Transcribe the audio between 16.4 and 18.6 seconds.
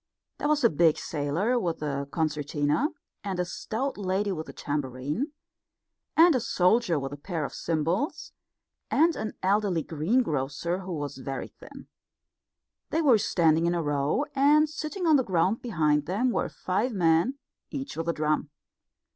five men, each with a drum.